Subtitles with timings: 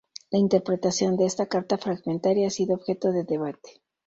[0.31, 3.83] La interpretación de esta carta fragmentaria ha sido objeto de debate.